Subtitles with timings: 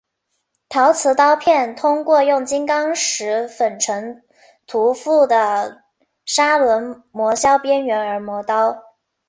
[0.67, 4.23] 陶瓷刀片通过用金刚石粉尘
[4.65, 5.83] 涂覆的
[6.25, 8.81] 砂轮磨削边缘而磨刀。